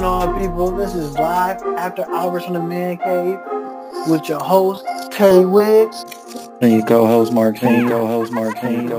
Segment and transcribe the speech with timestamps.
[0.00, 0.70] going on, people?
[0.70, 3.38] This is live after hours from the man cave
[4.08, 6.04] with your host Terry Wiggs
[6.62, 7.86] and your co-host Mark King.
[7.86, 8.98] Co-host Mark King.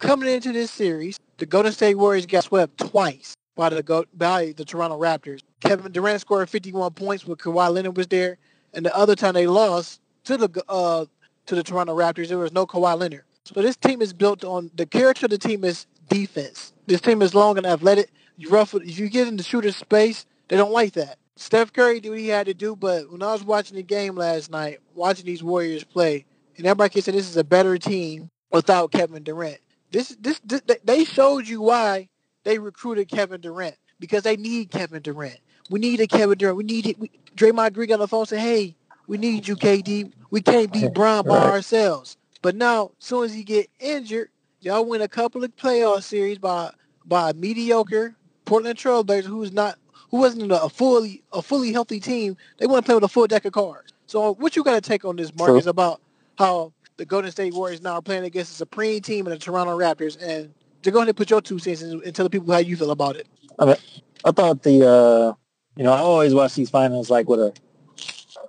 [0.00, 4.52] Coming into this series, the Golden State Warriors got swept twice by the Go- by
[4.56, 5.42] the Toronto Raptors.
[5.60, 8.38] Kevin Durant scored 51 points when Kawhi Leonard was there,
[8.74, 11.04] and the other time they lost to the uh,
[11.46, 13.22] to the Toronto Raptors, there was no Kawhi Leonard.
[13.44, 16.74] So this team is built on the character of the team is defense.
[16.86, 18.10] This team is long and athletic.
[18.36, 21.18] You rough if you get in the shooter space, they don't like that.
[21.36, 24.14] Steph Curry did what he had to do, but when I was watching the game
[24.14, 26.26] last night, watching these Warriors play,
[26.58, 29.58] and everybody can say this is a better team without Kevin Durant.
[29.90, 32.08] This, this, this they showed you why
[32.44, 35.38] they recruited Kevin Durant because they need Kevin Durant.
[35.70, 36.56] We need a Kevin Durant.
[36.56, 36.98] We need it.
[36.98, 40.12] We, Draymond Green got on the phone said, "Hey, we need you, KD.
[40.30, 41.46] We can't beat Bron by right.
[41.46, 46.02] ourselves." But now, as soon as he get injured, y'all win a couple of playoff
[46.02, 46.70] series by
[47.04, 48.14] by a mediocre
[48.44, 49.78] Portland Trailblazers who's not
[50.10, 52.36] who wasn't a fully a fully healthy team.
[52.58, 53.92] They want to play with a full deck of cards.
[54.06, 55.70] So what you got to take on this, Marcus, True.
[55.70, 56.00] about
[56.36, 59.78] how the Golden State Warriors now are playing against a supreme team and the Toronto
[59.78, 60.52] Raptors, and
[60.82, 62.76] to go ahead and put your two cents in and tell the people how you
[62.76, 63.26] feel about it.
[63.58, 63.76] I mean,
[64.24, 65.34] I thought the uh,
[65.76, 67.54] you know I always watch these finals like with a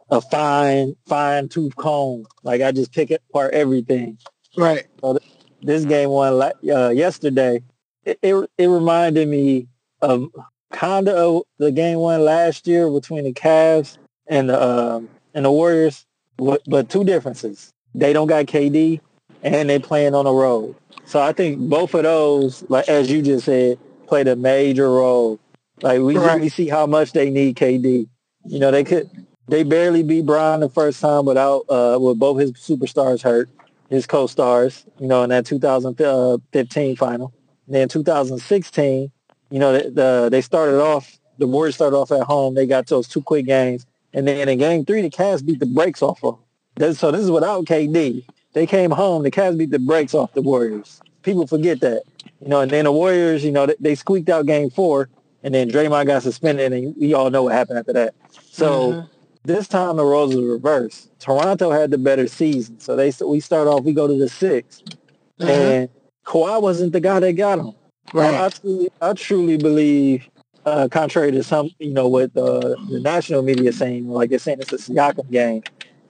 [0.10, 2.26] a fine, fine tooth comb.
[2.44, 4.18] Like I just pick apart everything.
[4.58, 4.86] Right.
[5.00, 5.31] So th-
[5.62, 7.62] this game one uh, yesterday,
[8.04, 9.68] it, it, it reminded me
[10.02, 10.30] of
[10.72, 15.52] kind of the game one last year between the Cavs and the um, and the
[15.52, 16.06] Warriors,
[16.38, 17.72] but, but two differences.
[17.94, 19.02] They don't got KD,
[19.44, 20.76] and they playing on the road.
[21.06, 25.40] So I think both of those, like as you just said, played a major role.
[25.82, 26.36] Like we right.
[26.36, 28.08] really see how much they need KD.
[28.46, 29.10] You know, they could
[29.48, 33.50] they barely beat Bron the first time without uh, with both his superstars hurt,
[33.92, 34.86] his co-stars.
[35.00, 37.34] You know, in that 2015 final.
[37.68, 39.12] And then 2016,
[39.52, 41.20] you know, the, the, they started off.
[41.38, 42.56] The Warriors started off at home.
[42.56, 45.66] They got those two quick games, and then in Game Three, the Cavs beat the
[45.66, 46.38] brakes off of.
[46.76, 46.94] Them.
[46.94, 48.24] So this is without KD.
[48.54, 49.24] They came home.
[49.24, 51.02] The Cavs beat the brakes off the Warriors.
[51.24, 52.04] People forget that.
[52.42, 55.10] You know, and then the Warriors, you know, they, they squeaked out Game Four,
[55.44, 58.16] and then Draymond got suspended, and we all know what happened after that.
[58.52, 58.92] So.
[58.92, 59.11] Mm-hmm
[59.44, 61.12] this time the roles were reversed.
[61.20, 63.84] Toronto had the better season, so they we start off.
[63.84, 64.98] We go to the 6th
[65.40, 65.50] mm-hmm.
[65.50, 65.90] and
[66.26, 67.74] Kawhi wasn't the guy that got him.
[68.14, 68.34] Right.
[68.34, 70.30] I, I, truly, I truly believe,
[70.66, 74.40] uh, contrary to some, you know, what the, the national media is saying, like they're
[74.40, 75.64] saying it's a Siakam game.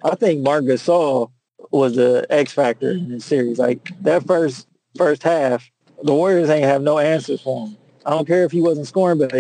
[0.04, 1.32] I think Marc Gasol
[1.70, 3.60] was the X factor in this series.
[3.60, 5.70] Like that first first half,
[6.04, 7.78] the Warriors ain't have no answers for him.
[8.06, 9.32] I don't care if he wasn't scoring, but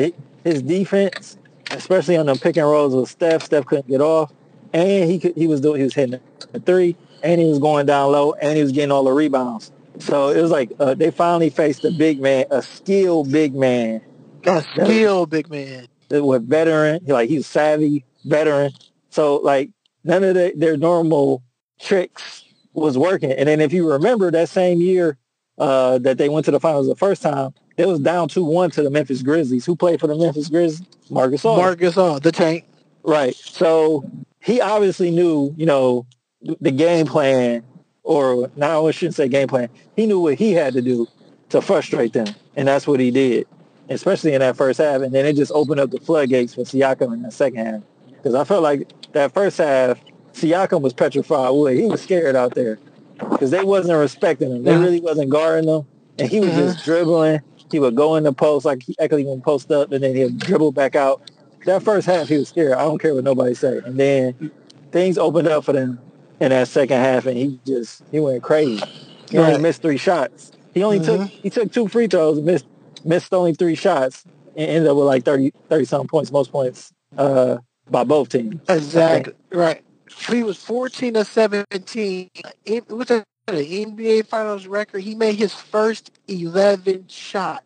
[0.43, 1.37] his defense
[1.73, 3.43] especially on the pick and rolls with Steph.
[3.43, 4.31] Steph couldn't get off,
[4.73, 6.19] and he could, he was doing he was hitting
[6.53, 9.71] a three, and he was going down low, and he was getting all the rebounds.
[9.99, 14.01] So it was like uh, they finally faced a big man, a skilled big man,
[14.45, 17.01] a skilled big man with veteran.
[17.05, 18.71] Like he's savvy veteran.
[19.09, 19.69] So like
[20.03, 21.43] none of the, their normal
[21.79, 22.43] tricks
[22.73, 23.31] was working.
[23.31, 25.17] And then if you remember that same year
[25.57, 28.83] uh, that they went to the finals the first time, it was down 2-1 to
[28.83, 29.65] the Memphis Grizzlies.
[29.65, 30.87] Who played for the Memphis Grizzlies?
[31.09, 31.57] Marcus Gasol.
[31.57, 32.65] Marc Gasol, the tank.
[33.03, 33.35] Right.
[33.35, 34.09] So
[34.39, 36.05] he obviously knew, you know,
[36.41, 37.63] the game plan,
[38.03, 39.69] or now I shouldn't say game plan.
[39.95, 41.07] He knew what he had to do
[41.49, 43.47] to frustrate them, and that's what he did,
[43.89, 45.01] especially in that first half.
[45.01, 47.81] And then it just opened up the floodgates for Siakam in the second half.
[48.09, 49.99] Because I felt like that first half,
[50.33, 51.75] Siakam was petrified.
[51.75, 52.79] He was scared out there
[53.19, 54.63] because they wasn't respecting him.
[54.63, 55.85] They really wasn't guarding him,
[56.17, 56.85] and he was just mm-hmm.
[56.85, 60.15] dribbling he would go in the post like he actually would post up and then
[60.15, 61.31] he'd dribble back out.
[61.65, 62.73] That first half he was scared.
[62.73, 63.79] I don't care what nobody say.
[63.85, 64.51] And then
[64.91, 65.99] things opened up for them
[66.39, 68.83] in that second half and he just he went crazy.
[69.29, 69.47] He right.
[69.47, 70.51] only missed three shots.
[70.73, 71.23] He only mm-hmm.
[71.23, 72.65] took he took two free throws, missed
[73.05, 74.23] missed only three shots,
[74.55, 77.57] and ended up with like 30, 30 something points, most points uh,
[77.89, 78.61] by both teams.
[78.69, 79.33] Exactly.
[79.51, 79.83] Right.
[80.29, 82.29] He was 14 to 17.
[82.65, 84.99] It was a the NBA Finals record.
[84.99, 87.63] He made his first 11 shot.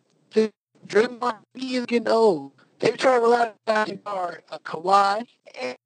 [0.86, 2.52] Draymond, he is getting old.
[2.78, 5.26] They've tried a lot of guard a Kawhi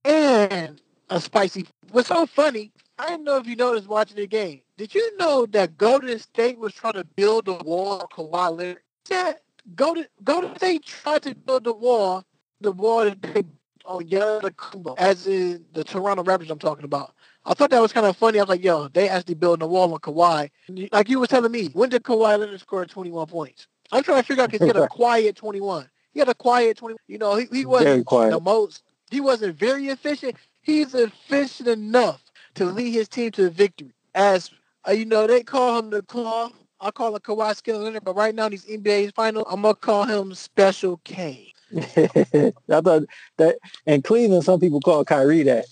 [0.05, 1.67] and a spicy.
[1.91, 4.61] What's so funny, I didn't know if you noticed watching the game.
[4.77, 8.83] Did you know that Golden State was trying to build a wall Kawhi Leonard?
[9.09, 9.33] Yeah,
[9.75, 12.25] Golden, Golden State tried to build the wall,
[12.61, 13.45] the wall that they
[13.85, 17.15] on Yellow Kumbo, as in the Toronto Raptors I'm talking about.
[17.45, 18.39] I thought that was kind of funny.
[18.39, 20.51] I was like, yo, they actually building a wall on Kawhi.
[20.93, 23.67] Like you were telling me, when did Kawhi Leonard score 21 points?
[23.93, 25.89] I'm trying to figure out because he had a quiet 21.
[26.13, 26.97] He had a quiet 20.
[27.09, 28.83] You know, he, he wasn't the most.
[29.11, 30.37] He wasn't very efficient.
[30.61, 32.23] He's efficient enough
[32.55, 33.95] to lead his team to victory.
[34.15, 34.51] As
[34.87, 36.51] uh, you know, they call him the claw
[36.83, 39.75] I call him Kawhi Skinner Leonard, but right now in these NBA finals, I'm gonna
[39.75, 41.53] call him Special K.
[41.77, 43.05] I thought
[43.39, 45.67] that in Cleveland, some people call Kyrie that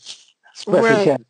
[0.54, 1.04] special Right.
[1.04, 1.20] cat.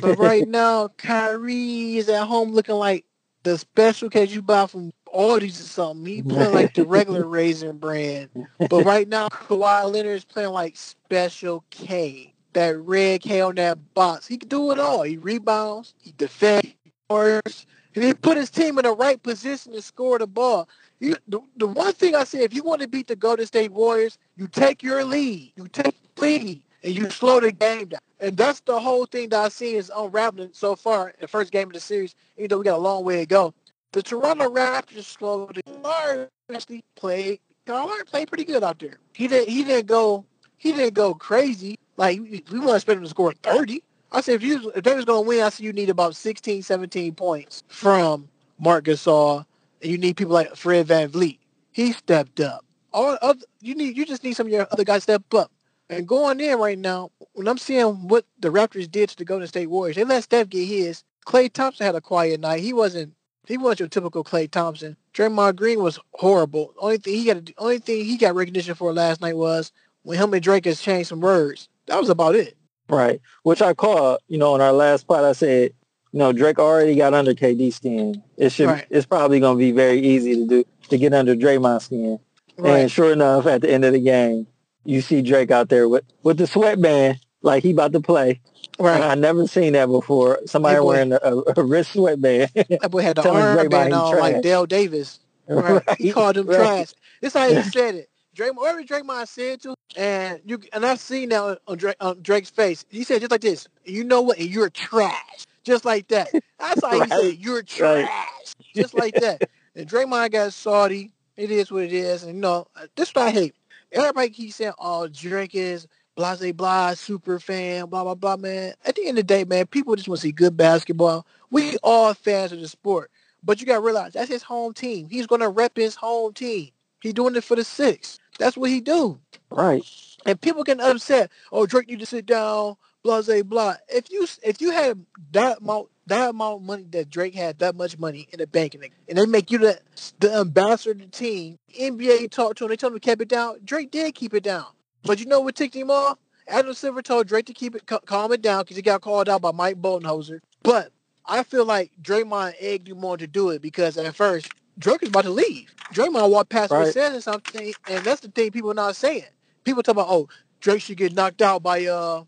[0.00, 3.04] But right now, Kyrie is at home looking like
[3.44, 6.06] the special case you buy from Aldi's or something.
[6.06, 8.30] He playing like the regular raisin brand.
[8.68, 12.34] But right now, Kawhi Leonard is playing like Special K.
[12.52, 14.26] That red K on that box.
[14.26, 15.02] He can do it all.
[15.02, 17.66] He rebounds, he defends, he scores,
[17.96, 20.68] and he put his team in the right position to score the ball.
[21.00, 23.72] You, the, the one thing I say, if you want to beat the Golden State
[23.72, 25.52] Warriors, you take your lead.
[25.56, 28.00] You take the lead and you slow the game down.
[28.20, 31.52] And that's the whole thing that I see is unraveling so far in the first
[31.52, 33.54] game of the series, even though we got a long way to go.
[33.92, 35.60] The Toronto Raptors slowed.
[35.66, 37.40] Lillard actually played.
[37.66, 38.98] Lillard played pretty good out there.
[39.14, 39.48] He didn't.
[39.48, 40.24] He didn't go.
[40.58, 41.78] He didn't go crazy.
[41.96, 43.82] Like we we want to expect him to score thirty.
[44.12, 46.16] I said if you if they was going to win, I said you need about
[46.16, 49.44] 16, 17 points from Marc Gasol,
[49.82, 51.38] and you need people like Fred VanVleet.
[51.72, 52.64] He stepped up.
[52.92, 55.50] All other, you need you just need some of your other guys step up.
[55.88, 59.46] And going in right now, when I'm seeing what the Raptors did to the Golden
[59.46, 61.04] State Warriors, they let Steph get his.
[61.26, 62.60] Klay Thompson had a quiet night.
[62.60, 63.14] He wasn't
[63.46, 64.96] he wasn't your typical Klay Thompson.
[65.14, 66.74] Draymond Green was horrible.
[66.78, 70.34] Only thing he got only thing he got recognition for last night was when him
[70.34, 71.68] and Drake has changed some words.
[71.86, 72.55] That was about it.
[72.88, 73.20] Right.
[73.42, 75.72] Which I called, you know, on our last pod, I said,
[76.12, 78.22] you know, Drake already got under KD skin.
[78.36, 78.86] It should, Right.
[78.90, 82.18] it's probably going to be very easy to do, to get under Draymond skin.
[82.56, 82.78] Right.
[82.80, 84.46] And sure enough, at the end of the game,
[84.84, 88.40] you see Drake out there with, with the sweatband, like he about to play.
[88.78, 89.02] Right.
[89.02, 90.40] I never seen that before.
[90.46, 90.84] Somebody boy.
[90.86, 91.18] wearing a,
[91.56, 92.50] a, wrist sweatband.
[92.54, 94.42] That boy had the armband on like trash.
[94.42, 95.20] Dale Davis.
[95.48, 95.82] Right.
[95.98, 96.56] He called him Right.
[96.56, 96.88] trash.
[97.20, 98.10] This how he said it.
[98.36, 102.50] Draymond, whatever Draymond said to, and you and I've seen that on, Drake, on Drake's
[102.50, 102.84] face.
[102.90, 103.66] He said just like this.
[103.84, 104.38] You know what?
[104.38, 105.46] And you're trash.
[105.64, 106.28] Just like that.
[106.58, 108.54] That's how he said you're trash.
[108.74, 109.48] Just like that.
[109.74, 111.12] And Draymond got salty.
[111.36, 112.24] It is what it is.
[112.24, 113.54] And you know, uh, this is what I hate.
[113.90, 118.96] Everybody keeps saying, "Oh, Drake is blase blah, super fan, blah blah blah." Man, at
[118.96, 121.26] the end of the day, man, people just want to see good basketball.
[121.50, 123.10] We all fans of the sport,
[123.42, 125.08] but you got to realize that's his home team.
[125.08, 126.70] He's going to rep his home team.
[127.00, 128.18] He's doing it for the six.
[128.38, 129.18] That's what he do.
[129.50, 129.84] right.
[130.24, 131.30] And people get upset.
[131.52, 132.76] Oh, Drake need to sit down.
[133.04, 133.74] Blah blah blah.
[133.88, 137.76] If you if you had that amount that amount of money that Drake had, that
[137.76, 139.78] much money in the bank, and they, and they make you the
[140.18, 142.70] the ambassador of the team, NBA talked to him.
[142.70, 143.58] They told him to keep it down.
[143.64, 144.66] Drake did keep it down.
[145.04, 146.18] But you know what ticked him off?
[146.48, 149.42] Adam Silver told Drake to keep it calm it down because he got called out
[149.42, 150.40] by Mike Budenholzer.
[150.62, 150.92] But
[151.24, 155.08] I feel like Draymond egged him on to do it because at first Drake was
[155.10, 155.72] about to leave.
[155.92, 156.94] Draymond walked past Right.
[156.96, 159.24] or something, and that's the thing people are not saying.
[159.64, 160.28] People talk about, oh,
[160.60, 162.24] Drake should get knocked out by uh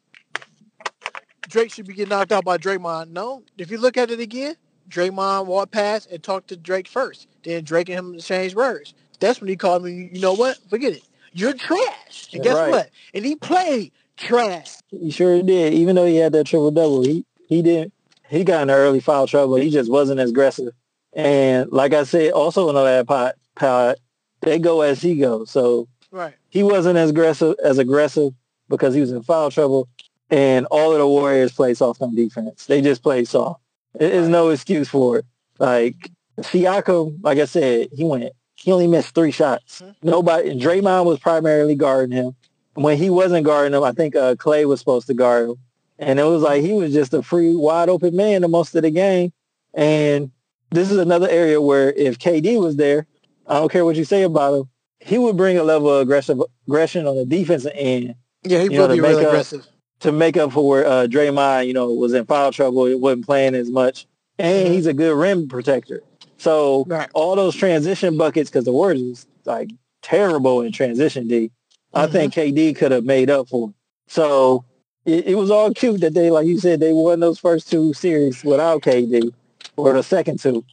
[1.48, 3.10] Drake should be getting knocked out by Draymond.
[3.10, 4.56] No, if you look at it again,
[4.90, 7.26] Draymond walked past and talked to Drake first.
[7.42, 8.94] Then Drake and him exchanged words.
[9.20, 10.10] That's when he called me.
[10.12, 10.58] You know what?
[10.68, 11.02] Forget it.
[11.32, 12.28] You're trash.
[12.32, 12.70] And guess Right.
[12.70, 12.90] what?
[13.14, 14.76] And he played trash.
[14.90, 15.72] He sure did.
[15.74, 17.92] Even though he had that triple double, he he didn't.
[18.28, 19.56] He got in early foul trouble.
[19.56, 20.74] He just wasn't as aggressive.
[21.18, 23.96] And like I said, also in the last pod, pod,
[24.42, 25.50] they go as he goes.
[25.50, 26.34] So Right.
[26.48, 28.32] he wasn't as aggressive as aggressive
[28.68, 29.88] because he was in foul trouble.
[30.30, 32.66] And all of the Warriors play soft on defense.
[32.66, 33.60] They just play soft.
[33.94, 35.24] There is no excuse for it.
[35.58, 36.10] Like
[36.40, 38.32] Siakam, like I said, he went.
[38.54, 39.80] He only missed three shots.
[39.80, 39.94] Mhm.
[40.02, 40.58] Nobody.
[40.60, 42.36] Draymond was primarily guarding him.
[42.74, 45.56] When he wasn't guarding him, I think uh, Klay was supposed to guard him.
[45.98, 48.82] And it was like he was just a free, wide open man the most of
[48.82, 49.32] the game.
[49.74, 50.30] And
[50.70, 53.06] this is another area where if KD was there,
[53.46, 54.68] I don't care what you say about him,
[55.00, 58.88] he would bring a level of aggressive aggression on the defensive end Yeah, he to
[58.88, 59.66] be make real up- aggressive.
[60.00, 62.86] to make up for where uh, Draymond, you know, was in foul trouble.
[62.86, 64.06] It wasn't playing as much.
[64.38, 64.72] And Mhm.
[64.72, 66.02] he's a good rim protector.
[66.36, 67.08] So Right.
[67.14, 69.70] all those transition buckets, because the Warriors was like
[70.02, 71.50] terrible in transition, D.
[71.94, 72.12] I Mhm.
[72.12, 73.70] think KD could have made up for.
[73.70, 73.74] it.
[74.08, 74.64] So
[75.04, 77.92] it, it was all cute that they, like you said, they won those first two
[77.94, 79.32] series without KD,
[79.76, 80.64] or the second two.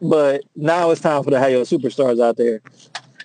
[0.00, 2.60] But now it's time for the have your superstars out there.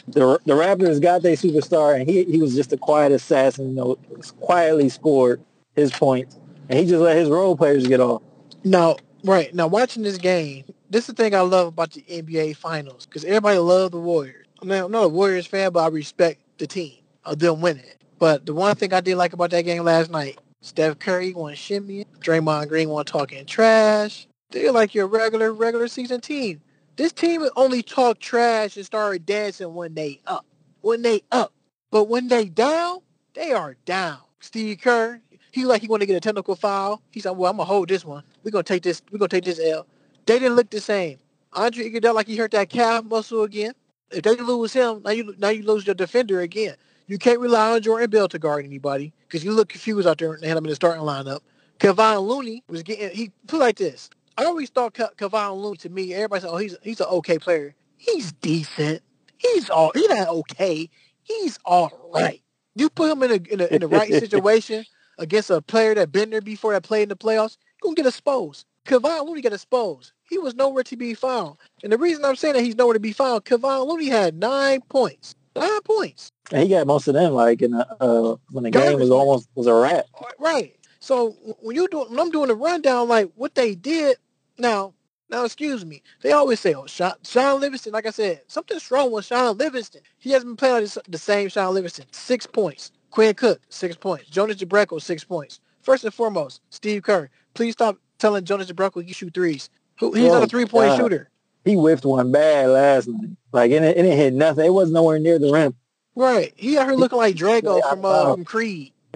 [0.08, 3.70] The the Raptors got their superstar, and he he was just a quiet assassin.
[3.70, 3.96] You know,
[4.40, 5.42] quietly scored
[5.76, 6.38] his points,
[6.70, 8.22] and he just let his role players get off.
[8.64, 12.58] Now, right now, watching this game, this is the thing I love about the NBA
[12.58, 14.46] Finals because everybody loves the Warriors.
[14.62, 17.86] I mean, I'm not a Warriors fan, but I respect the team of them winning.
[18.20, 21.56] But the one thing I did like about that game last night, Steph Curry won
[21.56, 24.28] shimmy, Draymond Green won talking trash.
[24.56, 26.62] They're like your regular regular season team.
[26.96, 30.46] This team only talk trash and started dancing when they up.
[30.80, 31.52] When they up.
[31.92, 33.00] But when they down,
[33.34, 34.20] they are down.
[34.40, 35.20] Steve Kerr,
[35.52, 37.02] he like he want to get a technical foul.
[37.12, 38.24] He said, "Well, I'm gonna hold this one.
[38.46, 39.02] We're gonna take this.
[39.12, 39.88] We're gonna take this L."
[40.26, 41.20] They didn't look the same.
[41.52, 43.74] Andre Iguodala like he hurt that calf muscle again.
[44.10, 46.76] If they lose him, now you now you lose your defender again.
[47.08, 50.32] You can't rely on Jordan Bell to guard anybody because you look confused out there
[50.32, 51.42] and had him in the starting lineup.
[51.80, 54.10] Kevon Looney was getting he put like this.
[54.38, 57.40] I always thought Ke- Kevon Looney to me, everybody said, "Oh, he's he's an okay
[57.40, 57.74] player.
[57.98, 59.02] He's decent.
[59.38, 60.90] He's all he's not okay.
[61.24, 62.42] He's all right.
[62.76, 64.86] You put him in a in, a, in the right situation
[65.18, 68.06] against a player that been there before that played in the playoffs, you gonna get
[68.06, 68.66] exposed.
[68.86, 70.12] Kevon Looney got exposed.
[70.24, 71.58] He was nowhere to be found.
[71.84, 74.82] And the reason I'm saying that he's nowhere to be found, Kevon Looney had nine
[74.90, 75.36] points.
[75.56, 76.32] Nine points.
[76.52, 79.10] And he got most of them like in the, uh, when the Garbage game was
[79.12, 80.06] almost was a wrap.
[80.40, 80.76] Right.
[81.00, 84.18] So when you do when I'm doing the rundown, like what they did
[84.58, 84.94] now.
[85.28, 86.04] Now, excuse me.
[86.22, 90.02] They always say, "Oh, Shaun, Shaun Livingston." Like I said, something's wrong with Shaun Livingston.
[90.20, 92.06] He hasn't been playing the the same Shaun Livingston.
[92.12, 92.92] Six points.
[93.10, 94.30] Quinn Cook, six points.
[94.30, 95.60] Jonas Jerebko, six points.
[95.82, 97.30] First and foremost, Steve Kerr.
[97.56, 99.70] Please stop telling Jonas Jerebko he shoot threes.
[100.00, 100.98] Who he's not Oh, a three point God.
[100.98, 101.30] shooter.
[101.64, 103.30] He whiffed one bad last night.
[103.52, 104.66] Like and it, it didn't hit nothing.
[104.66, 105.76] It wasn't nowhere near the rim.
[106.16, 106.54] Right.
[106.56, 108.94] He out here looking like Drago Yeah, from uh, from Creed.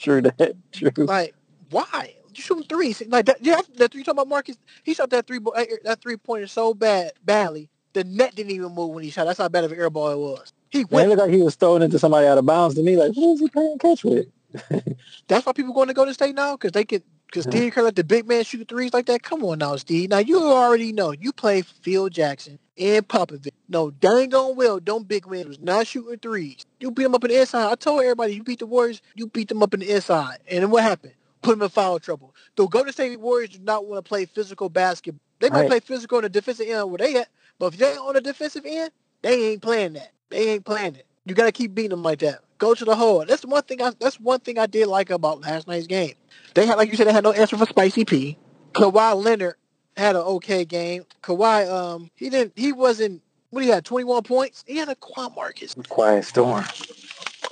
[0.00, 0.54] true that.
[0.72, 0.90] True.
[0.96, 1.34] Like,
[1.70, 2.14] why?
[2.34, 3.02] You shooting threes.
[3.06, 6.16] Like that, yeah, that you talking about Marcus, he shot that three eh, that three
[6.16, 7.68] pointer so bad badly.
[7.94, 9.26] The net didn't even move when he shot.
[9.26, 10.52] That's how bad of an air ball it was.
[10.70, 12.96] He Man, it looked like he was throwing into somebody out of bounds to me.
[12.96, 14.26] Like, who was he playing catch with?
[15.28, 17.02] That's why people going to go to state now because they could.
[17.26, 17.52] Because Yeah.
[17.52, 19.22] Steve Kerr let the big man shoot threes like that.
[19.22, 20.10] Come on now, Steve.
[20.10, 23.48] Now you already know you play Phil Jackson and Popovich.
[23.68, 26.66] No, dang on well, don't big man was not shooting threes.
[26.78, 27.70] You beat them up in the inside.
[27.70, 30.38] I told everybody you beat the Warriors, you beat them up in the inside.
[30.46, 31.14] And then what happened?
[31.42, 32.34] Put them in foul trouble.
[32.56, 35.20] The Golden State Warriors do not want to play physical basketball.
[35.40, 35.68] They might Right.
[35.68, 38.64] play physical on the defensive end where they at, but if they on the defensive
[38.64, 40.12] end, they ain't playing that.
[40.30, 41.06] They ain't playing it.
[41.26, 42.40] You gotta keep beating them like that.
[42.58, 43.24] Go to the hole.
[43.26, 43.82] That's one thing.
[43.82, 46.14] I, that's one thing I did like about last night's game.
[46.54, 48.38] They had, like you said, they had no answer for Spicy P.
[48.72, 49.56] Kawhi Leonard
[49.96, 51.04] had an okay game.
[51.22, 52.52] Kawhi, um, he didn't.
[52.56, 53.22] He wasn't.
[53.50, 53.84] What he had?
[53.84, 54.64] Twenty one points.
[54.66, 54.96] He had a
[55.36, 55.74] Marcus.
[55.88, 56.64] Quiet storm.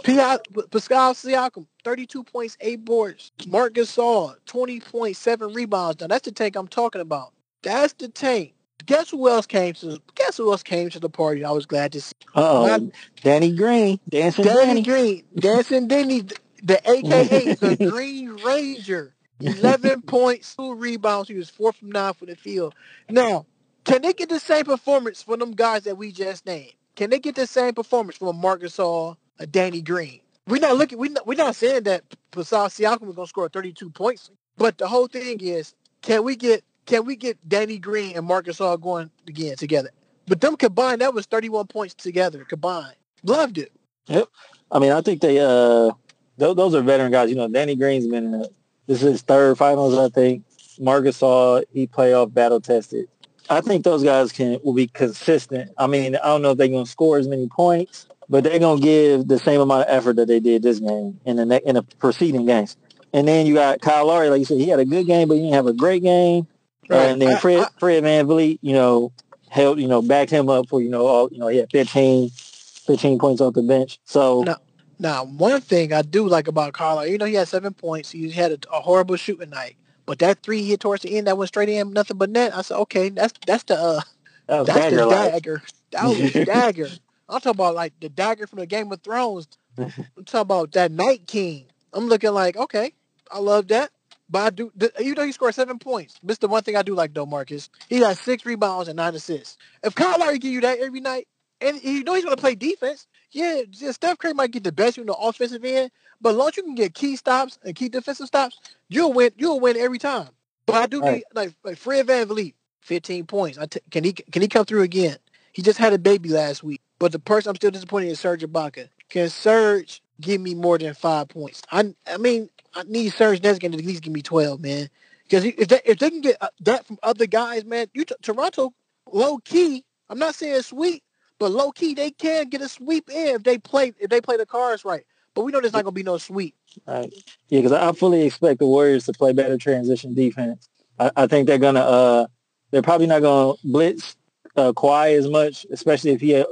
[0.05, 3.33] Pascal Siakam, 32 points, 8 boards.
[3.47, 6.01] Marc Gasol, 20.7 rebounds.
[6.01, 7.33] Now, that's the tank I'm talking about.
[7.63, 8.55] That's the tank.
[8.87, 11.45] Guess who else came to Guess who else came to the party?
[11.45, 12.13] I was glad to see.
[12.35, 12.91] Oh,
[13.23, 14.83] Danny Green, dancing Danny Danny.
[14.83, 16.23] Green, Dancing Danny,
[16.63, 19.15] the AKA the Green Ranger.
[19.41, 21.29] 11 points, two rebounds.
[21.29, 22.75] He was four from nine for the field.
[23.09, 23.47] Now,
[23.85, 26.73] can they get the same performance from them guys that we just named?
[26.95, 29.17] Can they get the same performance from a Marc Gasol, a
[29.47, 30.21] Danny Green?
[30.47, 30.99] We're not looking.
[30.99, 34.79] We're not, we're not saying that Pascal Siakam is going to score 32 points, but
[34.79, 38.77] the whole thing is, can we get can we get Danny Green and Marcus all
[38.77, 39.91] going again together?
[40.27, 42.95] But them combined, that was 31 points together combined.
[43.23, 43.73] Loved it.
[44.07, 44.29] Yep.
[44.73, 45.91] I mean, I think they uh,
[46.39, 47.31] th- those are veteran guys.
[47.31, 48.45] You know, Danny Green's been in a,
[48.87, 50.45] this is his third finals, I think.
[50.79, 53.09] Marcus saw he playoff battle tested.
[53.49, 55.73] I think those guys can will be consistent.
[55.77, 58.81] I mean, I don't know if they're gonna score as many points, but they're gonna
[58.81, 61.75] give the same amount of effort that they did this game in the ne- in
[61.75, 62.77] the preceding games.
[63.13, 65.35] And then you got Kyle Lowry, like you said, he had a good game, but
[65.35, 66.47] he didn't have a great game.
[66.89, 69.13] And then Fred I- Fred VanVleet, you know,
[69.49, 72.31] held, you know, backed him up for, you know, all, you know, he had 15,
[72.31, 73.99] 15 points off the bench.
[74.05, 74.57] So No.
[74.99, 78.11] Now, one thing I do like about Carlo, you know, he had seven points.
[78.11, 81.27] He had a, a horrible shooting night, but that three he hit towards the end
[81.27, 82.55] that went straight in, nothing but net.
[82.55, 84.01] I said, okay, that's that's the uh,
[84.47, 85.63] that that's dagger the dagger.
[85.93, 86.91] That was the dagger.
[87.31, 89.49] I'm talking about like the dagger from the Game of Thrones.
[89.79, 89.93] I'm
[90.25, 91.67] talking about that Night King.
[91.93, 92.93] I'm looking like, okay,
[93.31, 93.91] I love that.
[94.29, 96.15] But I do, you know, he scored seven points.
[96.23, 97.69] This the one thing I do like though, Marcus.
[97.89, 99.59] He got six rebounds and nine assists.
[99.83, 101.27] If Kyle Lowry give you that every night,
[101.61, 104.97] and you know he's going to play defense, yeah, Steph Curry might get the best
[104.97, 107.89] you the offensive end, but as long as you can get key stops and key
[107.89, 108.59] defensive stops,
[108.89, 109.33] you'll win.
[109.37, 110.29] You'll win every time.
[110.67, 111.15] But I do Right.
[111.15, 113.59] need like like Fred VanVleet, 15 points.
[113.59, 115.17] I t- can he can he come through again?
[115.53, 116.81] He just had a baby last week.
[116.99, 118.89] But the person I'm still disappointed is Serge Ibaka.
[119.09, 121.63] Can Serge give me more than five points?
[121.71, 124.89] I I mean I need Serge Neskin to at least give me 12, man.
[125.25, 128.15] Because if they if they can get uh, that from other guys, man, you t-
[128.23, 128.73] Toronto
[129.11, 129.85] low key.
[130.09, 131.05] I'm not saying sweet,
[131.39, 134.37] but low key they can get a sweep in if they play if they play
[134.37, 135.05] the cards right.
[135.35, 136.55] But we know there's not gonna be no sweep.
[136.87, 137.13] Right.
[137.49, 140.69] Yeah, because I fully expect the Warriors to play better transition defense.
[140.99, 141.81] I, I think they're gonna.
[141.81, 142.27] Uh,
[142.71, 144.17] they're probably not gonna blitz
[144.57, 146.45] uh, Kawhi as much, especially if he uh,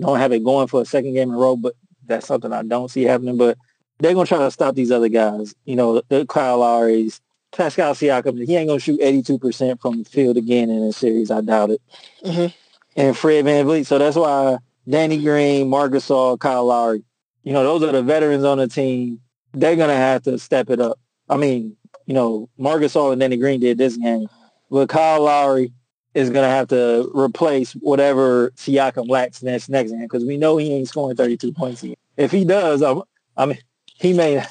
[0.00, 1.56] don't have it going for a second game in a row.
[1.56, 1.74] But
[2.06, 3.36] that's something I don't see happening.
[3.36, 3.58] But
[3.98, 5.54] they're gonna try to stop these other guys.
[5.64, 7.20] You know, the Kyle Lowry's,
[7.52, 8.44] Pascal Siakam.
[8.46, 11.30] He ain't gonna shoot eighty two percent from the field again in this series.
[11.30, 11.80] I doubt it.
[12.24, 12.52] Mhm.
[12.96, 13.86] And Fred VanVleet.
[13.86, 17.04] So that's why Danny Green, Marcus Gasol, Kyle Lowry.
[17.42, 19.20] You know, those are the veterans on the team
[19.56, 20.98] they're gonna have to step it up.
[21.30, 24.28] I mean, you know, Marcus Gasol and Danny Green did this game.
[24.70, 25.72] but Kyle Lowry
[26.16, 30.56] is going to have to replace whatever Siakam lacks next next game because we know
[30.56, 31.84] he ain't scoring 32 points.
[31.84, 31.98] Yet.
[32.16, 33.02] If he does, I'm,
[33.36, 34.42] I mean, he may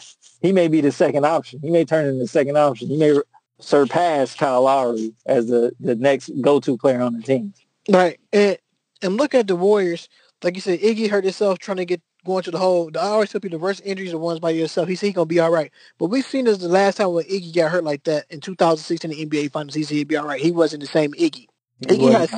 [0.42, 1.60] he may be the second option.
[1.62, 2.88] He may turn into the second option.
[2.88, 3.20] He may
[3.60, 7.54] surpass Kyle Lowry as the, the next go-to player on the team.
[7.90, 8.20] Right.
[8.32, 8.58] And
[9.02, 10.08] and look at the Warriors.
[10.44, 12.92] Like you said, Iggy hurt himself trying to get going to the hole.
[12.96, 14.88] I always tell people the worst injuries are ones by yourself.
[14.88, 15.72] He said he's gonna be all right.
[15.98, 19.12] But we've seen this the last time when Iggy got hurt like that in 2016
[19.12, 19.74] in the NBA Finals.
[19.74, 20.42] He said he'd be all right.
[20.42, 21.48] He wasn't the same Iggy.
[21.84, 22.30] Iggy has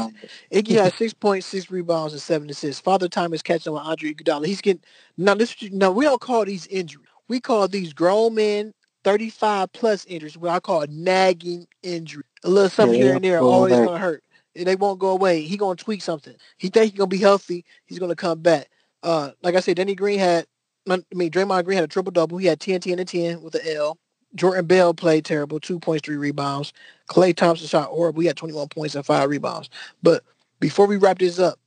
[0.51, 2.82] Iggy has six point six rebounds and seven assists.
[2.82, 4.46] Father Time is catching on Andre Iguodala.
[4.46, 4.82] He's getting
[5.17, 5.36] now.
[5.36, 7.08] This now we don't call these injuries.
[7.27, 10.38] We call these grown men 35 plus injuries.
[10.38, 12.24] What I call nagging injury.
[12.44, 14.24] A little something yeah, here and there always gonna hurt.
[14.56, 15.41] And they won't go away.
[15.41, 16.36] He gonna tweak something.
[16.58, 17.63] He think he gonna be healthy.
[17.86, 18.70] He's gonna come back.
[19.03, 20.46] Uh, like I said, Danny Green had.
[20.89, 22.38] I mean, Draymond Green had a triple double.
[22.38, 23.98] He had TNT and a 10 with the L.
[24.36, 26.74] Jordan Bell played terrible, two points, three rebounds.
[27.10, 28.22] Klay Thompson shot horrible.
[28.22, 29.69] He had 21 points and five rebounds.
[30.03, 30.24] But
[30.60, 31.60] before we wrap this up,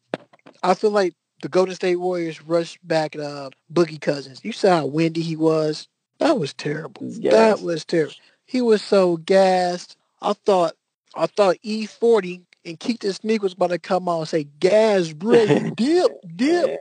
[0.62, 4.40] I feel like the Golden State Warriors rushed back uh, Boogie Cousins.
[4.45, 5.88] You saw how windy he was.
[6.19, 7.07] That was terrible.
[7.07, 7.33] Yes.
[7.33, 8.14] That was terrible.
[8.45, 9.97] He was so gassed.
[10.21, 10.75] I thought
[11.14, 15.47] I thought E40 and Keith Sneak was about to come out and say, gas, bro,
[15.76, 16.81] dip, dip.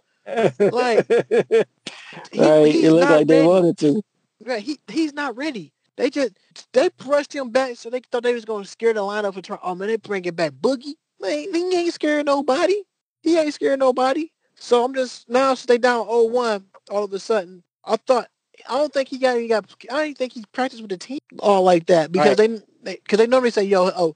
[0.59, 2.75] like he, right.
[2.75, 3.23] it looked like ready.
[3.23, 4.01] they wanted to.
[4.45, 5.73] Right, he he's not ready.
[5.97, 6.33] They just
[6.71, 9.57] they pushed him back, so they thought they was gonna scare the lineup and turn.
[9.61, 10.53] Oh man, they bring it back.
[10.53, 12.83] Boogie, man, he ain't scaring nobody.
[13.21, 14.31] He ain't scaring nobody.
[14.55, 18.29] So I'm just now since they down 0-1, all of a sudden, I thought
[18.67, 21.19] I don't think he got he got I don't think he practiced with the team
[21.39, 22.61] all like that because right.
[22.83, 24.15] they because they, they, normally say yo oh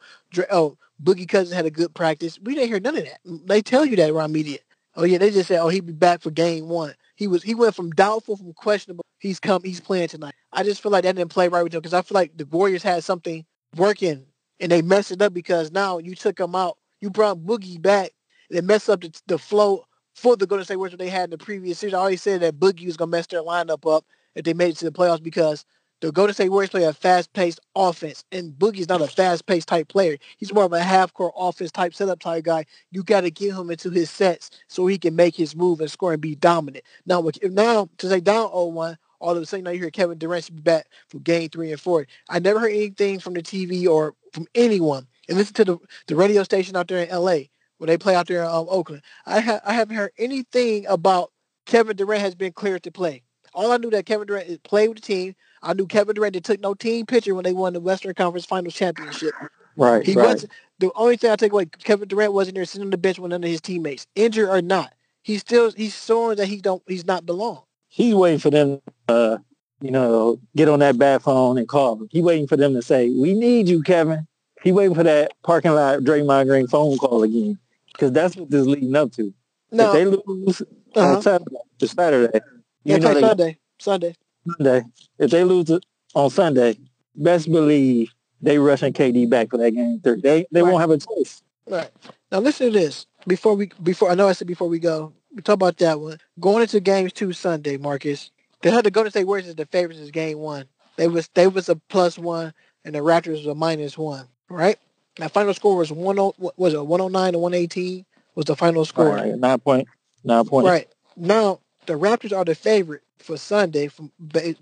[0.52, 2.40] oh Boogie Cousins had a good practice.
[2.42, 3.20] We didn't hear none of that.
[3.26, 4.60] They tell you that around media.
[4.96, 6.94] Oh yeah, they just said oh he'd be back for game one.
[7.24, 9.06] He was he went from doubtful from questionable.
[9.18, 10.34] He's come he's playing tonight.
[10.52, 12.46] I just feel like that didn't play right with him because I feel like the
[12.46, 13.46] Warriors had something
[13.78, 14.26] working
[14.60, 16.78] and they messed it up because now you took him out.
[17.00, 18.12] You brought Boogie back.
[18.52, 21.38] They messed up the, the flow for the Golden State Warriors they had in the
[21.38, 21.96] previous season.
[21.96, 24.04] I always said that Boogie was gonna mess their lineup up
[24.36, 25.64] if they made it to the playoffs because
[26.04, 30.18] the Golden State Warriors play a fast-paced offense, and Boogie's not a fast-paced type player.
[30.36, 32.66] He's more of a half-court offense type setup type guy.
[32.92, 35.90] You got to get him into his sets so he can make his move and
[35.90, 36.84] score and be dominant.
[37.06, 40.44] Now, now to say down 0-1, all of a sudden now you hear Kevin Durant
[40.44, 42.06] should be back for game three and four.
[42.30, 45.08] I never heard anything from the TV or from anyone.
[45.30, 47.50] And listen to the, the radio station out there in L.A.
[47.78, 49.04] where they play out there in um, Oakland.
[49.26, 51.32] I, ha- I haven't heard anything about
[51.66, 53.24] Kevin Durant has been cleared to play.
[53.54, 55.36] All I knew that Kevin Durant is played with the team.
[55.64, 58.74] I knew Kevin Durant took no team picture when they won the Western Conference Finals
[58.74, 59.34] championship.
[59.78, 60.06] Right.
[60.06, 60.34] He right.
[60.34, 60.46] was
[60.80, 61.66] the only thing I take away.
[61.66, 64.62] Kevin Durant wasn't there sitting on the bench with none of his teammates, injured or
[64.62, 64.94] not.
[65.24, 67.64] He's still he's showing that he don't he's not belong.
[67.88, 69.38] He's waiting for them, uh,
[69.82, 72.08] you know, get on that bad phone and call him.
[72.12, 74.28] He's waiting for them to say, "We need you, Kevin."
[74.64, 77.58] He waiting for that parking lot Draymond Green phone call again
[77.92, 79.34] because that's what this is leading up to.
[79.72, 79.88] No.
[79.88, 81.16] If they lose uh-huh.
[81.16, 82.40] on Saturday, Saturday,
[82.84, 83.58] you yeah, know they, Sunday.
[83.80, 84.16] Sunday.
[84.50, 84.84] Sunday.
[85.20, 86.78] If they lose it on Sunday,
[87.16, 90.22] best believe they rushing KD back for that game three.
[90.22, 90.72] They they right.
[90.72, 91.44] won't have a choice.
[91.68, 91.90] Right.
[92.32, 93.08] Now listen to this.
[93.26, 96.18] Before we before I know I said before we go, we talk about that one.
[96.40, 98.32] Going into games two Sunday, Marcus.
[98.62, 100.66] They had to go to say Warriors as the favorites is game one.
[100.96, 102.54] They was they was a plus one
[102.86, 104.28] and the Raptors was a minus one.
[104.50, 104.78] Right?
[105.18, 108.46] That final score was one oh, was it one oh nine to one eighteen was
[108.46, 109.10] the final score.
[109.10, 109.88] Right, nine point
[110.24, 110.68] nine point.
[110.68, 110.90] Right.
[111.16, 114.12] Now the Raptors are the favorite for Sunday from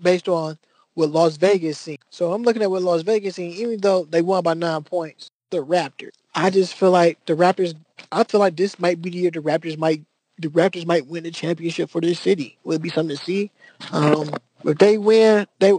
[0.02, 0.58] based on
[0.94, 1.98] what Las Vegas seen.
[2.10, 5.30] So I'm looking at what Las Vegas seen, even though they won by nine points,
[5.50, 6.12] the Raptors.
[6.34, 7.74] I just feel like the Raptors.
[8.10, 10.02] I feel like this might be the year the Raptors might
[10.38, 12.58] the Raptors might win the championship for this city.
[12.64, 13.50] Will it be something to see?
[13.92, 14.30] Um,
[14.64, 15.72] if they win, they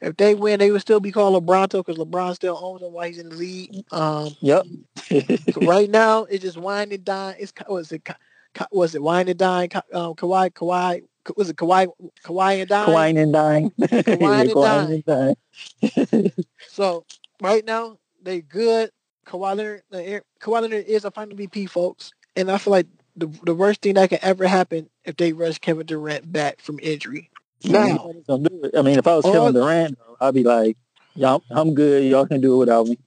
[0.00, 3.06] if they win, they would still be called LeBronto because LeBron still owns them while
[3.06, 3.84] he's in the league.
[3.92, 4.66] Um, yep.
[5.62, 7.36] right now, it's just wine and dine.
[7.38, 8.08] It's was it
[8.72, 9.68] was it wine and dine?
[9.92, 11.02] Um, Kawhi Kawhi
[11.36, 11.88] was it Kawhi
[12.24, 12.88] Kawhi and Dine?
[12.88, 13.70] Kawhi and Dine.
[13.80, 15.04] Kawhi and
[16.14, 16.32] Dine.
[16.68, 17.04] so
[17.40, 18.90] right now they good.
[19.26, 19.82] Kawhi Leonard,
[20.40, 23.94] Kawhi Leonard is a final VP, folks, and I feel like the the worst thing
[23.94, 27.30] that can ever happen if they rush Kevin Durant back from injury.
[27.64, 30.76] Now, I mean, if I was Kevin Durant, I'd be like,
[31.14, 32.04] "Y'all, I'm good.
[32.04, 32.98] Y'all can do it without me."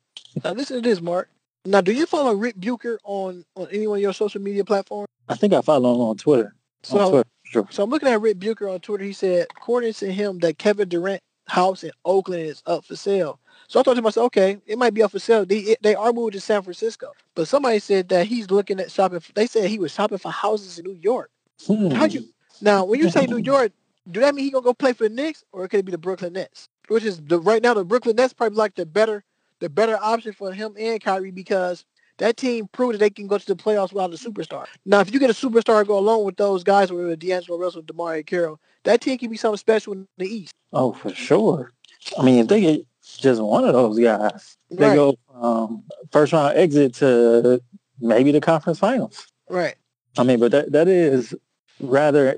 [0.43, 1.29] Now listen to this, Mark.
[1.65, 5.07] Now, do you follow Rick Bucher on on any of your social media platforms?
[5.29, 6.55] I think I follow him on Twitter.
[6.83, 7.29] So, on Twitter.
[7.53, 7.67] Sure.
[7.69, 9.03] So I'm looking at Rick Bucher on Twitter.
[9.03, 13.39] He said, according to him, that Kevin Durant house in Oakland is up for sale.
[13.67, 15.45] So I thought to myself, okay, it might be up for sale.
[15.45, 19.21] They they are moving to San Francisco, but somebody said that he's looking at shopping.
[19.35, 21.29] They said he was shopping for houses in New York.
[21.65, 21.89] Hmm.
[21.91, 22.25] How you
[22.61, 22.85] now?
[22.85, 23.71] When you say New York,
[24.09, 25.97] do that mean he gonna go play for the Knicks, or could it be the
[25.97, 26.69] Brooklyn Nets?
[26.87, 29.23] Which is the right now the Brooklyn Nets probably like the better
[29.59, 31.85] the better option for him and Kyrie because
[32.17, 34.65] that team proved that they can go to the playoffs without a superstar.
[34.85, 38.25] Now, if you get a superstar go along with those guys, with D'Angelo Russell, DeMarre
[38.25, 40.53] Carroll, that team can be something special in the East.
[40.71, 41.71] Oh, for sure.
[42.17, 42.85] I mean, if they get
[43.17, 44.95] just one of those guys, they Right.
[44.95, 47.61] go um, first round exit to
[47.99, 49.27] maybe the conference finals.
[49.49, 49.75] Right.
[50.17, 51.33] I mean, but that that is
[51.79, 52.37] rather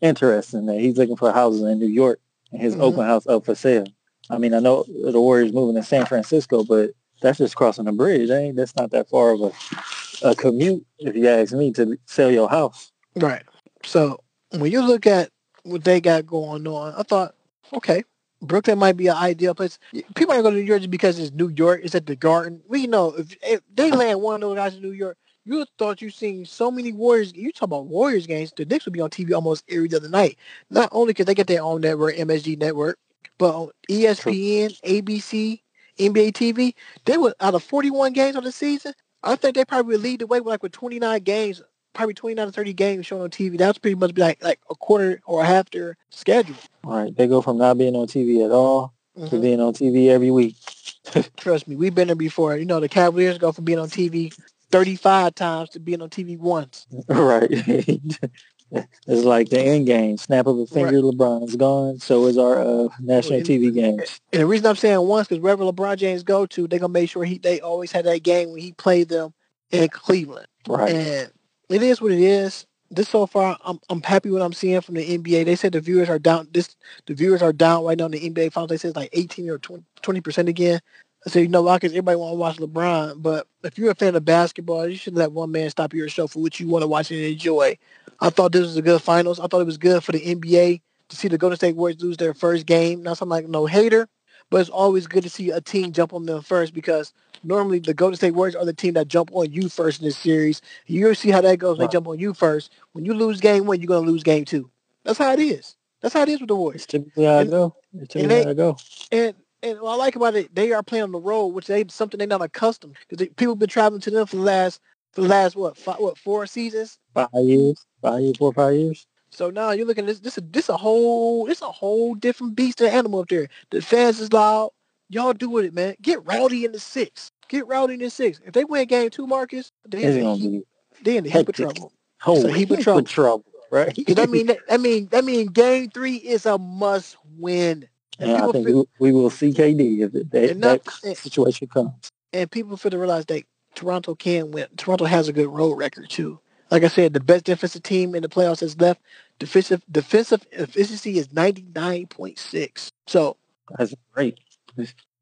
[0.00, 2.20] interesting that he's looking for houses in New York
[2.52, 2.80] and his Mhm.
[2.80, 3.84] open house up for sale.
[4.30, 7.92] I mean, I know the Warriors moving to San Francisco, but that's just crossing a
[7.92, 8.30] bridge.
[8.30, 12.30] Ain't that's not that far of a, a commute, if you ask me, to sell
[12.30, 12.92] your house.
[13.14, 13.42] Right.
[13.84, 15.30] So when you look at
[15.64, 17.34] what they got going on, I thought,
[17.72, 18.04] okay,
[18.42, 19.78] Brooklyn might be an ideal place.
[20.14, 21.80] People ain't going to New York just because it's New York.
[21.82, 22.62] It's at the Garden.
[22.68, 26.02] We know if, if they land one of those guys in New York, you thought
[26.02, 27.32] you seen so many Warriors.
[27.34, 28.52] You talk about Warriors games.
[28.56, 30.38] The Knicks would be on TV almost every other night.
[30.70, 32.98] Not only because they get their own network, MSG network,
[33.38, 35.60] but on ESPN, ABC,
[35.98, 38.92] NBA TV, they were out of 41 games on the season.
[39.22, 41.62] I think they probably would lead the way with like with 29 games
[41.96, 43.56] probably 29 to 30 games shown on TV.
[43.58, 46.56] That's pretty much like like a quarter or a half their schedule.
[46.84, 49.40] All right, they go from not being on TV at all to Mhm.
[49.40, 50.56] being on TV every week.
[51.36, 52.56] Trust me, we've been there before.
[52.56, 54.32] You know, the Cavaliers go from being on TV
[54.70, 56.86] 35 times to being on TV once.
[57.08, 57.50] right.
[59.06, 60.16] it's like the end game.
[60.16, 61.98] Snap of a finger, LeBron's gone.
[61.98, 64.20] So is our uh, national Well, TV games.
[64.32, 67.10] And the reason I'm saying once because wherever LeBron James go to, they're gonna make
[67.10, 69.34] sure he they always had that game when he played them
[69.70, 70.48] in Cleveland.
[70.66, 70.94] Right.
[70.94, 71.32] And
[71.68, 72.66] it is what it is.
[72.90, 75.44] This so far, I'm I'm happy what I'm seeing from the NBA.
[75.44, 76.48] They said the viewers are down.
[76.52, 76.76] This
[77.06, 78.70] the viewers are down right now in the NBA finals.
[78.70, 80.80] They said it's like 18 or 20 percent again.
[81.26, 81.76] I said, you know, why?
[81.76, 83.20] Because everybody want to watch LeBron.
[83.20, 86.28] But if you're a fan of basketball, you shouldn't let one man stop your show
[86.28, 87.76] for what you want to watch and enjoy.
[88.20, 89.40] I thought this was a good finals.
[89.40, 92.16] I thought it was good for the NBA to see the Golden State Warriors lose
[92.16, 93.02] their first game.
[93.02, 94.08] Not something like no hater,
[94.50, 97.12] but it's always good to see a team jump on them first because
[97.42, 100.16] normally the Golden State Warriors are the team that jump on you first in this
[100.16, 100.62] series.
[100.86, 101.78] You see how that goes.
[101.78, 102.72] They jump on you first.
[102.92, 104.70] When you lose game one, you're gonna lose game two.
[105.02, 105.76] That's how it is.
[106.02, 106.82] That's how it is with the Warriors.
[106.82, 107.74] It's typically how I go.
[107.98, 108.76] It's and they- how I go.
[109.10, 109.34] And
[109.66, 112.18] and what I like about it, they are playing on the road, which they something
[112.18, 114.80] they're not accustomed because people have been traveling to them for the last
[115.12, 116.98] for the last what five, what four seasons.
[117.14, 119.06] Five years, five years, four, five years.
[119.30, 122.54] So now you're looking at this this a this a whole it's a whole different
[122.54, 123.48] beast of animal up there.
[123.70, 124.70] The fans is loud.
[125.08, 125.96] Y'all do with it, man.
[126.00, 127.32] Get rowdy in the six.
[127.48, 128.40] Get rowdy in the six.
[128.44, 130.64] If they win game two, Marcus, they in the, be
[131.02, 131.92] they in the heap of trouble.
[132.26, 133.02] oh, a heap of trouble.
[133.02, 133.94] trouble, right?
[133.94, 137.88] Because that mean that, that mean that mean game three is a must win.
[138.18, 141.16] And and I think feel, we, we will see KD if it- that, not- that
[141.18, 142.10] situation comes.
[142.32, 144.66] and people feel to realize that Toronto can win.
[144.76, 146.40] Toronto has a good road record too.
[146.70, 149.00] Like I said, the best defensive team in the playoffs has left.
[149.38, 152.90] Defensive defensive efficiency is ninety nine point six.
[153.06, 153.36] So
[153.78, 154.38] That's great.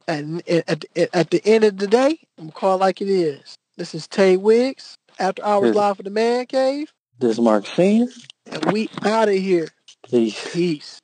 [0.07, 3.57] and at the, at the end of the day, I'm called like it is.
[3.77, 5.75] This is Tay Wiggs after hours Yes.
[5.75, 8.07] live for the Man Cave, This is Mark Senior.
[8.47, 9.69] and we out of here.
[10.09, 10.53] Peace.
[10.53, 11.01] Peace.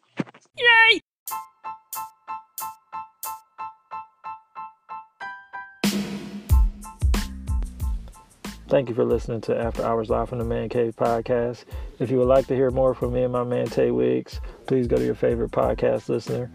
[8.71, 11.65] Thank you for listening to After Hours Live from the Man Cave podcast.
[11.99, 14.87] If you would like to hear more from me and my man Tay Wiggs, please
[14.87, 16.53] go to your favorite podcast listener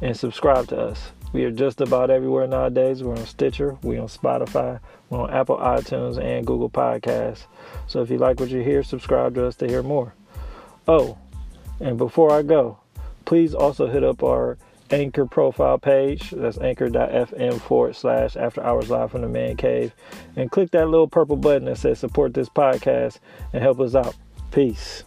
[0.00, 1.12] and subscribe to us.
[1.34, 3.02] We are just about everywhere nowadays.
[3.02, 7.44] We're on Stitcher, we're on Spotify, we're on Apple iTunes and Google Podcasts.
[7.86, 10.14] So if you like what you hear, subscribe to us to hear more.
[10.86, 11.18] Oh,
[11.80, 12.78] and before I go,
[13.26, 14.56] please also hit up our
[14.90, 16.30] Anchor profile page.
[16.30, 19.94] That's anchor.fm forward slash after hours live from the man cave.
[20.36, 23.18] And click that little purple button that says support this podcast
[23.52, 24.14] and help us out.
[24.50, 25.04] Peace.